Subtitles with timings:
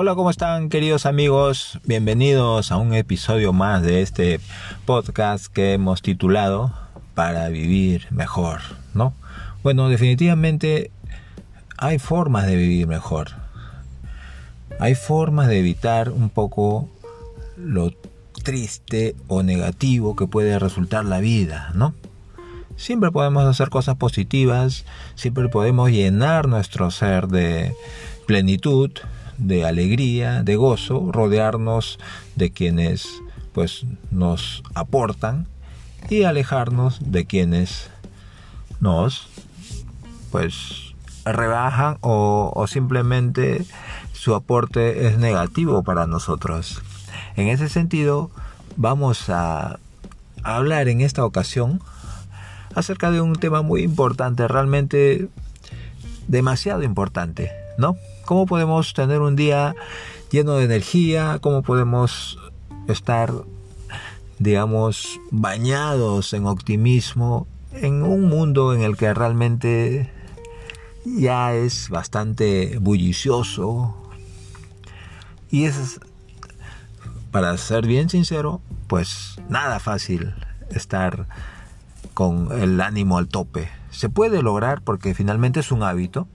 [0.00, 1.80] Hola, ¿cómo están queridos amigos?
[1.84, 4.38] Bienvenidos a un episodio más de este
[4.86, 6.72] podcast que hemos titulado
[7.16, 8.60] Para vivir mejor,
[8.94, 9.12] ¿no?
[9.64, 10.92] Bueno, definitivamente
[11.76, 13.30] hay formas de vivir mejor.
[14.78, 16.88] Hay formas de evitar un poco
[17.56, 17.92] lo
[18.44, 21.92] triste o negativo que puede resultar la vida, ¿no?
[22.76, 24.84] Siempre podemos hacer cosas positivas,
[25.16, 27.74] siempre podemos llenar nuestro ser de
[28.28, 28.92] plenitud,
[29.38, 31.98] de alegría, de gozo, rodearnos
[32.36, 33.08] de quienes
[33.52, 35.46] pues nos aportan
[36.10, 37.90] y alejarnos de quienes
[38.80, 39.28] nos
[40.30, 43.64] pues rebajan o, o simplemente
[44.12, 46.82] su aporte es negativo para nosotros.
[47.36, 48.30] En ese sentido,
[48.76, 49.78] vamos a
[50.42, 51.80] hablar en esta ocasión
[52.74, 55.28] acerca de un tema muy importante, realmente
[56.26, 57.96] demasiado importante, ¿no?
[58.28, 59.74] ¿Cómo podemos tener un día
[60.30, 61.38] lleno de energía?
[61.40, 62.38] ¿Cómo podemos
[62.86, 63.32] estar,
[64.38, 70.12] digamos, bañados en optimismo en un mundo en el que realmente
[71.06, 73.96] ya es bastante bullicioso?
[75.50, 75.98] Y es,
[77.30, 80.34] para ser bien sincero, pues nada fácil
[80.68, 81.28] estar
[82.12, 83.70] con el ánimo al tope.
[83.90, 86.28] Se puede lograr porque finalmente es un hábito,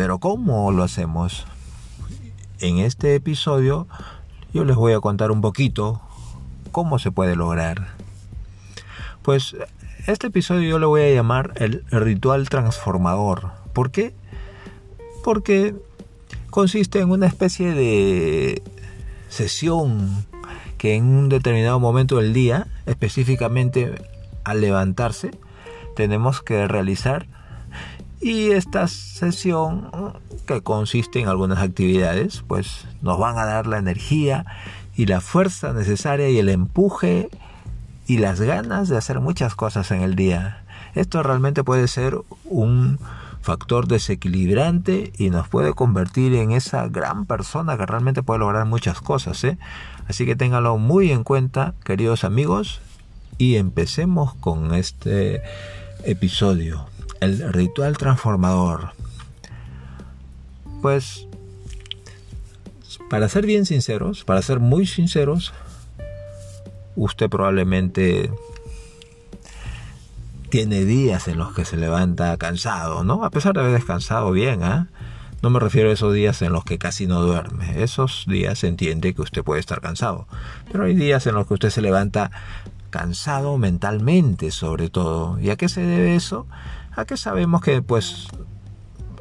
[0.00, 1.44] pero ¿cómo lo hacemos?
[2.58, 3.86] En este episodio
[4.54, 6.00] yo les voy a contar un poquito
[6.72, 7.88] cómo se puede lograr.
[9.20, 9.56] Pues
[10.06, 13.50] este episodio yo le voy a llamar el ritual transformador.
[13.74, 14.14] ¿Por qué?
[15.22, 15.74] Porque
[16.48, 18.62] consiste en una especie de
[19.28, 20.24] sesión
[20.78, 23.96] que en un determinado momento del día, específicamente
[24.44, 25.30] al levantarse,
[25.94, 27.26] tenemos que realizar
[28.20, 29.90] y esta sesión,
[30.46, 34.44] que consiste en algunas actividades, pues nos van a dar la energía
[34.94, 37.30] y la fuerza necesaria y el empuje
[38.06, 40.64] y las ganas de hacer muchas cosas en el día.
[40.94, 42.98] Esto realmente puede ser un
[43.40, 49.00] factor desequilibrante y nos puede convertir en esa gran persona que realmente puede lograr muchas
[49.00, 49.42] cosas.
[49.44, 49.56] ¿eh?
[50.08, 52.80] Así que ténganlo muy en cuenta, queridos amigos,
[53.38, 55.40] y empecemos con este
[56.04, 56.89] episodio
[57.20, 58.92] el ritual transformador.
[60.82, 61.26] Pues,
[63.08, 65.52] para ser bien sinceros, para ser muy sinceros,
[66.96, 68.30] usted probablemente
[70.48, 73.24] tiene días en los que se levanta cansado, ¿no?
[73.24, 74.88] A pesar de haber descansado bien, ¿ah?
[75.42, 77.82] No me refiero a esos días en los que casi no duerme.
[77.82, 80.26] Esos días se entiende que usted puede estar cansado.
[80.70, 82.30] Pero hay días en los que usted se levanta
[82.90, 85.40] cansado mentalmente, sobre todo.
[85.40, 86.46] ¿Y a qué se debe eso?
[87.04, 88.28] Que sabemos que pues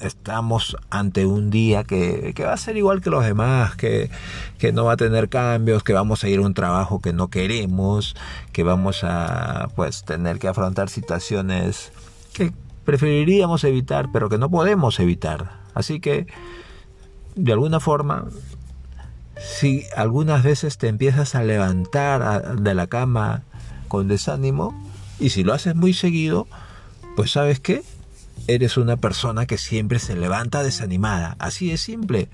[0.00, 4.10] estamos ante un día que, va a ser igual que los demás, que,
[4.58, 7.28] que, no va a tener cambios, que vamos a ir a un trabajo que no
[7.28, 8.16] queremos,
[8.52, 11.92] que vamos a pues tener que afrontar situaciones
[12.32, 12.52] que
[12.84, 15.60] preferiríamos evitar, pero que no podemos evitar.
[15.74, 16.26] Así que,
[17.36, 18.24] de alguna forma,
[19.36, 23.42] si algunas veces te empiezas a levantar de la cama
[23.88, 24.74] con desánimo,
[25.18, 26.46] y si lo haces muy seguido,
[27.20, 27.82] pues sabes qué,
[28.46, 31.36] eres una persona que siempre se levanta desanimada.
[31.38, 32.30] Así es simple.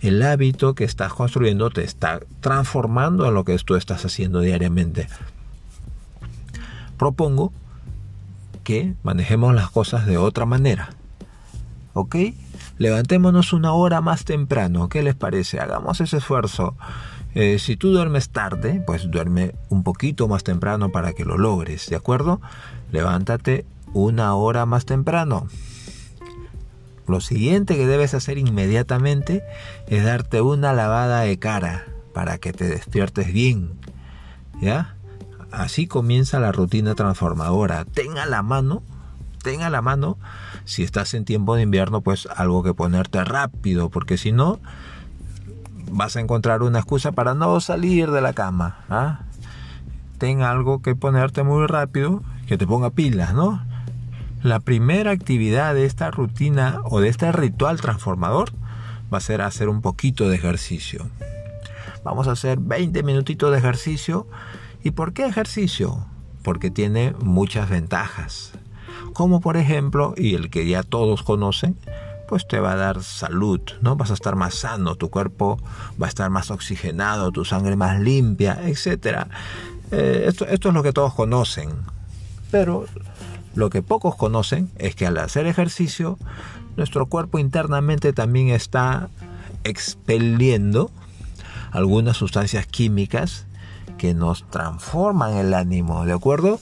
[0.00, 5.08] El hábito que estás construyendo te está transformando en lo que tú estás haciendo diariamente.
[6.96, 7.52] Propongo
[8.62, 10.90] que manejemos las cosas de otra manera.
[11.92, 12.14] ¿Ok?
[12.76, 14.88] Levantémonos una hora más temprano.
[14.88, 15.58] ¿Qué les parece?
[15.58, 16.76] Hagamos ese esfuerzo.
[17.34, 21.90] Eh, si tú duermes tarde, pues duerme un poquito más temprano para que lo logres,
[21.90, 22.40] ¿de acuerdo?
[22.92, 25.48] Levántate una hora más temprano.
[27.06, 29.42] Lo siguiente que debes hacer inmediatamente
[29.86, 33.72] es darte una lavada de cara para que te despiertes bien.
[34.60, 34.96] ¿Ya?
[35.50, 37.86] Así comienza la rutina transformadora.
[37.86, 38.82] Tenga la mano,
[39.42, 40.18] tenga la mano,
[40.66, 44.60] si estás en tiempo de invierno, pues algo que ponerte rápido, porque si no,
[45.90, 48.80] vas a encontrar una excusa para no salir de la cama.
[48.90, 49.20] ¿ah?
[50.18, 53.62] Ten algo que ponerte muy rápido, que te ponga pilas, ¿no?
[54.42, 58.52] La primera actividad de esta rutina o de este ritual transformador
[59.12, 61.08] va a ser hacer un poquito de ejercicio.
[62.04, 64.28] Vamos a hacer 20 minutitos de ejercicio.
[64.84, 66.06] ¿Y por qué ejercicio?
[66.42, 68.52] Porque tiene muchas ventajas.
[69.12, 71.76] Como por ejemplo, y el que ya todos conocen,
[72.28, 73.96] pues te va a dar salud, ¿no?
[73.96, 75.58] Vas a estar más sano, tu cuerpo
[76.00, 79.26] va a estar más oxigenado, tu sangre más limpia, etc.
[79.90, 81.70] Eh, esto, esto es lo que todos conocen.
[82.52, 82.86] Pero
[83.54, 86.18] lo que pocos conocen es que al hacer ejercicio,
[86.76, 89.08] nuestro cuerpo internamente también está
[89.64, 90.90] expeliendo
[91.72, 93.46] algunas sustancias químicas
[93.98, 96.60] que nos transforman el ánimo, ¿de acuerdo?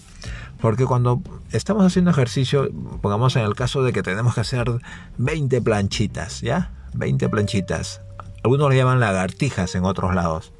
[0.60, 1.20] Porque cuando
[1.52, 2.70] estamos haciendo ejercicio,
[3.02, 4.80] pongamos en el caso de que tenemos que hacer
[5.18, 6.72] 20 planchitas, ¿ya?
[6.94, 8.00] 20 planchitas.
[8.42, 10.52] Algunos le llaman lagartijas en otros lados.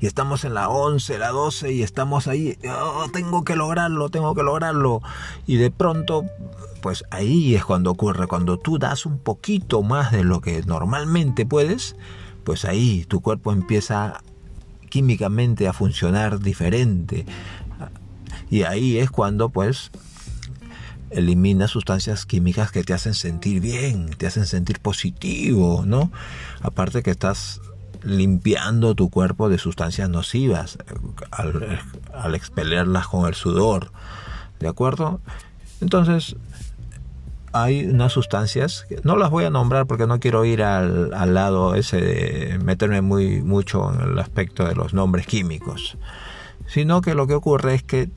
[0.00, 4.34] Y estamos en la 11, la 12 y estamos ahí, oh, tengo que lograrlo, tengo
[4.34, 5.02] que lograrlo.
[5.46, 6.24] Y de pronto,
[6.80, 11.46] pues ahí es cuando ocurre, cuando tú das un poquito más de lo que normalmente
[11.46, 11.96] puedes,
[12.44, 14.20] pues ahí tu cuerpo empieza
[14.88, 17.26] químicamente a funcionar diferente.
[18.50, 19.90] Y ahí es cuando pues
[21.10, 26.10] elimina sustancias químicas que te hacen sentir bien, te hacen sentir positivo, ¿no?
[26.60, 27.60] Aparte que estás
[28.02, 30.78] limpiando tu cuerpo de sustancias nocivas
[31.30, 31.80] al,
[32.14, 33.90] al expelerlas con el sudor,
[34.60, 35.20] ¿de acuerdo?
[35.80, 36.36] Entonces,
[37.52, 41.74] hay unas sustancias, no las voy a nombrar porque no quiero ir al, al, lado
[41.74, 45.96] ese de meterme muy mucho en el aspecto de los nombres químicos,
[46.66, 48.10] sino que lo que ocurre es que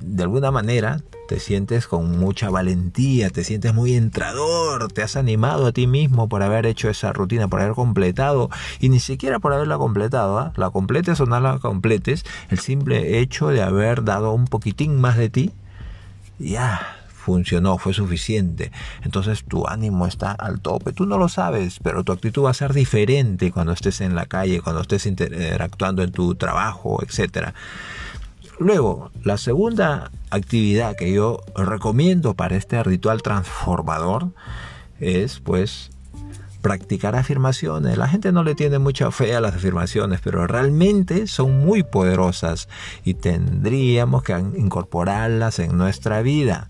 [0.00, 5.66] de alguna manera te sientes con mucha valentía, te sientes muy entrador, te has animado
[5.66, 8.48] a ti mismo por haber hecho esa rutina, por haber completado,
[8.80, 10.50] y ni siquiera por haberla completado, ¿eh?
[10.56, 15.18] la completes o no la completes, el simple hecho de haber dado un poquitín más
[15.18, 15.52] de ti,
[16.38, 16.98] ya
[17.28, 18.72] funcionó, fue suficiente.
[19.02, 20.94] Entonces tu ánimo está al tope.
[20.94, 24.24] Tú no lo sabes, pero tu actitud va a ser diferente cuando estés en la
[24.24, 27.52] calle, cuando estés interactuando en tu trabajo, etcétera.
[28.58, 34.32] Luego, la segunda actividad que yo recomiendo para este ritual transformador
[34.98, 35.90] es pues
[36.60, 37.96] practicar afirmaciones.
[37.96, 42.68] La gente no le tiene mucha fe a las afirmaciones, pero realmente son muy poderosas
[43.04, 46.68] y tendríamos que incorporarlas en nuestra vida.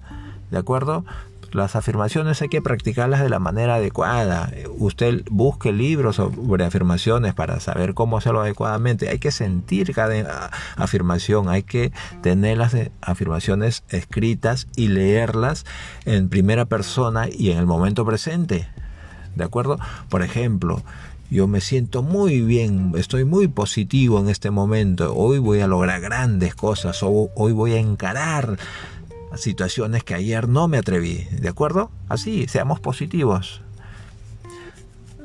[0.50, 1.05] ¿De acuerdo?
[1.52, 4.52] Las afirmaciones hay que practicarlas de la manera adecuada.
[4.78, 9.08] Usted busque libros sobre afirmaciones para saber cómo hacerlo adecuadamente.
[9.08, 11.90] Hay que sentir cada afirmación, hay que
[12.22, 15.64] tener las afirmaciones escritas y leerlas
[16.04, 18.68] en primera persona y en el momento presente.
[19.34, 19.78] ¿De acuerdo?
[20.10, 20.82] Por ejemplo,
[21.30, 26.00] yo me siento muy bien, estoy muy positivo en este momento, hoy voy a lograr
[26.00, 28.58] grandes cosas, hoy voy a encarar
[29.36, 31.90] situaciones que ayer no me atreví, ¿de acuerdo?
[32.08, 33.62] Así, seamos positivos.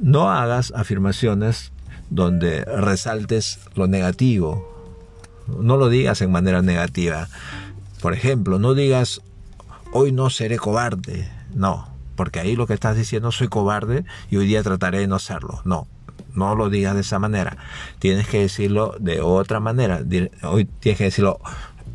[0.02, 1.72] No hagas afirmaciones
[2.10, 4.70] donde resaltes lo negativo.
[5.48, 7.28] No lo digas en manera negativa.
[8.02, 9.22] Por ejemplo, no digas,
[9.94, 11.30] hoy no seré cobarde.
[11.54, 15.20] No, porque ahí lo que estás diciendo, soy cobarde y hoy día trataré de no
[15.20, 15.62] serlo.
[15.66, 15.88] No,
[16.34, 17.58] no lo digas de esa manera.
[18.00, 20.02] Tienes que decirlo de otra manera.
[20.44, 21.40] Hoy tienes que decirlo,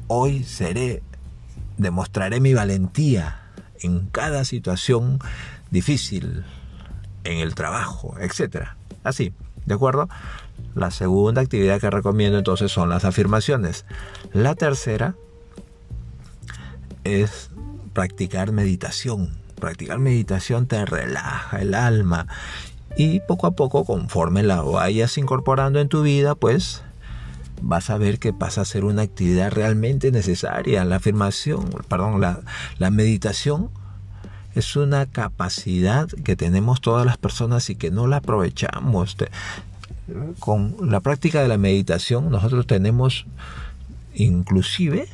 [0.06, 1.02] hoy seré
[1.78, 3.40] demostraré mi valentía
[3.80, 5.19] en cada situación
[5.70, 6.44] difícil,
[7.25, 8.69] en el trabajo, etc.
[9.04, 9.32] Así,
[9.66, 10.08] ¿de acuerdo?
[10.75, 13.84] La segunda actividad que recomiendo entonces son las afirmaciones.
[14.32, 15.14] La tercera
[17.04, 17.50] es
[17.92, 19.38] practicar meditación.
[19.60, 22.28] Practicar meditación te relaja el alma
[22.96, 26.82] y poco a poco, conforme la vayas incorporando en tu vida, pues
[27.62, 30.84] vas a ver que pasa a ser una actividad realmente necesaria.
[30.84, 32.40] La afirmación, perdón, la,
[32.78, 33.70] la meditación
[34.55, 39.17] es una capacidad que tenemos todas las personas y que no la aprovechamos.
[40.38, 43.27] Con la práctica de la meditación nosotros tenemos
[44.15, 45.08] inclusive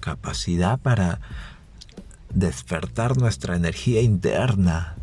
[0.00, 1.20] capacidad para
[2.32, 4.96] despertar nuestra energía interna,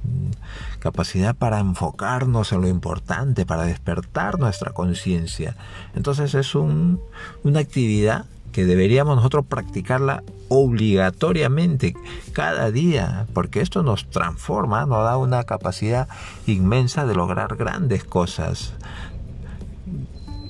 [0.79, 5.55] capacidad para enfocarnos en lo importante, para despertar nuestra conciencia.
[5.95, 6.99] Entonces es un,
[7.43, 11.93] una actividad que deberíamos nosotros practicarla obligatoriamente
[12.31, 16.07] cada día, porque esto nos transforma, nos da una capacidad
[16.47, 18.73] inmensa de lograr grandes cosas,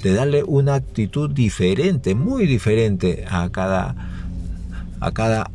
[0.03, 3.95] de darle una actitud diferente, muy diferente a cada,
[4.99, 5.49] a cada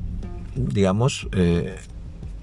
[0.55, 1.77] digamos, eh,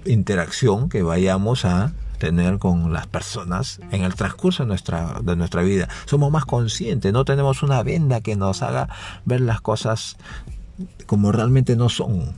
[0.08, 5.62] interacción que vayamos a tener con las personas en el transcurso de nuestra, de nuestra
[5.62, 5.88] vida.
[6.06, 8.88] Somos más conscientes, no tenemos una venda que nos haga
[9.24, 10.16] ver las cosas
[11.06, 12.34] como realmente no son.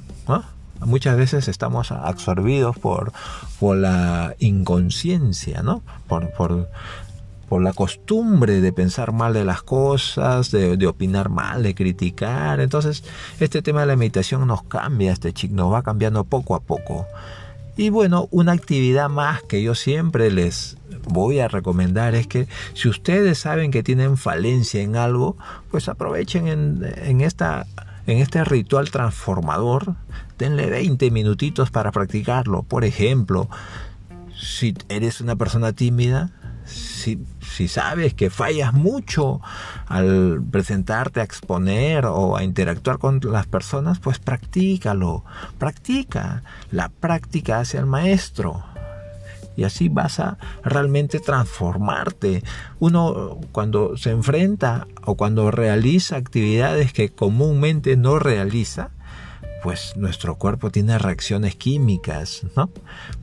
[0.81, 3.13] Muchas veces estamos absorbidos por,
[3.59, 5.83] por la inconsciencia, ¿no?
[6.09, 6.69] Por, por
[7.51, 12.61] por la costumbre de pensar mal de las cosas, de, opinar mal, de criticar.
[12.61, 13.03] Entonces,
[13.41, 17.09] este tema de la meditación nos cambia, este chico nos va cambiando poco a poco.
[17.77, 20.77] Y bueno, una actividad más que yo siempre les
[21.09, 25.37] voy a recomendar es que si ustedes saben que tienen falencia en algo,
[25.71, 27.67] pues aprovechen en, en esta
[28.07, 29.95] en este ritual transformador,
[30.39, 32.63] denle 20 minutitos para practicarlo.
[32.63, 33.49] Por ejemplo,
[34.35, 36.31] Si eres una persona tímida,
[36.71, 39.41] si, si, sabes que fallas mucho
[39.87, 45.25] al presentarte a exponer o a interactuar con las personas, pues practícalo,
[45.59, 46.43] practica.
[46.71, 48.65] La práctica hace al maestro.
[49.57, 52.43] Y así vas a realmente transformarte.
[52.79, 58.91] Uno cuando se enfrenta o cuando realiza actividades que comúnmente no realiza,
[59.63, 62.71] pues nuestro cuerpo tiene reacciones químicas, ¿no?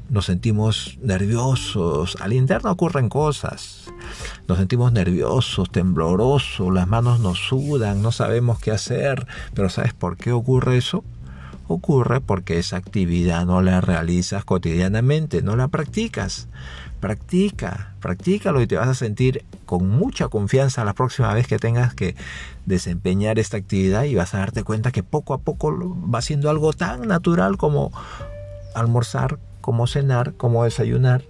[0.10, 3.92] Nos sentimos nerviosos, al interno ocurren cosas,
[4.48, 10.18] nos sentimos nerviosos, temblorosos, las manos nos sudan, no sabemos qué hacer, pero ¿sabes por
[10.18, 11.04] qué ocurre eso?
[11.68, 16.48] Ocurre porque esa actividad no la realizas cotidianamente, no la practicas.
[17.00, 21.94] Practica, practícalo y te vas a sentir con mucha confianza la próxima vez que tengas
[21.94, 22.16] que
[22.66, 25.72] desempeñar esta actividad y vas a darte cuenta que poco a poco
[26.14, 27.92] va siendo algo tan natural como
[28.74, 31.24] almorzar, como cenar, como desayunar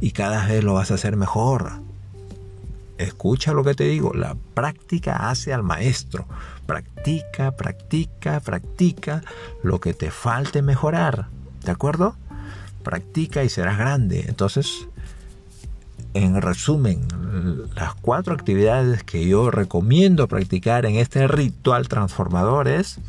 [0.00, 1.72] y cada vez lo vas a hacer mejor.
[2.98, 6.26] Escucha lo que te digo, la práctica hace al maestro.
[6.68, 9.22] Practica, practica, practica
[9.62, 11.28] lo que te falte mejorar.
[11.64, 12.14] ¿De acuerdo?
[12.82, 14.26] Practica y serás grande.
[14.28, 14.86] Entonces,
[16.12, 17.08] en resumen,
[17.74, 23.00] las cuatro actividades que yo recomiendo practicar en este ritual transformador es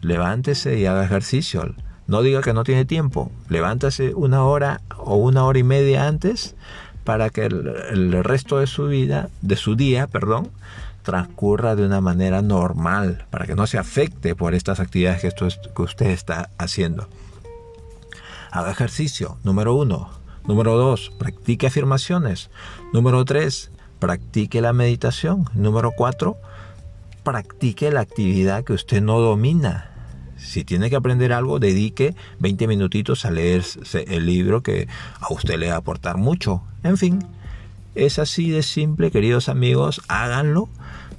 [0.00, 1.76] levántese y haga ejercicio.
[2.08, 3.30] No diga que no tiene tiempo.
[3.48, 6.56] Levántase una hora o una hora y media antes
[7.04, 10.50] para que el, resto de su vida, de su día, perdón,
[11.02, 15.48] transcurra de una manera normal, para que no se afecte por estas actividades que, esto
[15.74, 17.08] que usted está haciendo.
[18.50, 20.10] Haga ejercicio, número uno.
[20.46, 22.50] Número 2, practique afirmaciones.
[22.92, 25.48] Número 3, practique la meditación.
[25.54, 26.36] Número 4,
[27.22, 29.90] practique la actividad que usted no domina.
[30.36, 33.62] Si tiene que aprender algo, dedique 20 minutitos a leer
[34.08, 34.88] el libro que
[35.20, 36.62] a usted le va a aportar mucho.
[36.82, 37.24] En fin,
[37.94, 40.68] es así de simple, queridos amigos, háganlo.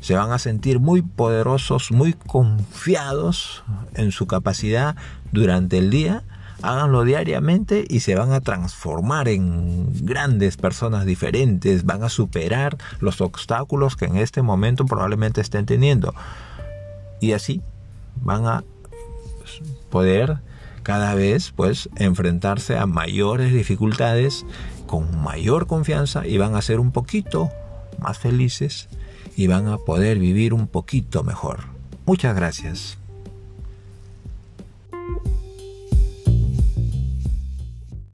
[0.03, 3.63] Se van a sentir muy poderosos, muy confiados
[3.95, 4.95] en su capacidad
[5.31, 6.24] durante el día
[6.63, 13.19] háganlo diariamente y se van a transformar en grandes personas diferentes, van a superar los
[13.19, 16.15] obstáculos que en este momento probablemente estén teniendo.
[17.19, 17.62] Y así
[18.15, 18.63] van a
[19.89, 20.38] poder
[20.83, 24.45] cada vez pues enfrentarse a mayores dificultades
[24.88, 27.50] con mayor confianza y van a ser un poquito
[28.00, 28.88] más felices
[29.35, 31.61] y van a poder vivir un poquito mejor.
[32.05, 32.97] Muchas gracias.